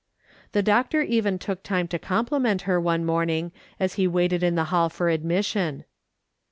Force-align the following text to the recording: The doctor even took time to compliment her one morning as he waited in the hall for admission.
The 0.53 0.63
doctor 0.63 1.03
even 1.03 1.37
took 1.37 1.61
time 1.61 1.87
to 1.89 1.99
compliment 1.99 2.63
her 2.63 2.81
one 2.81 3.05
morning 3.05 3.51
as 3.79 3.93
he 4.01 4.07
waited 4.07 4.41
in 4.41 4.55
the 4.55 4.63
hall 4.73 4.89
for 4.89 5.09
admission. 5.09 5.85